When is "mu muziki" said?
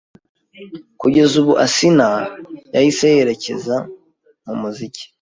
4.45-5.03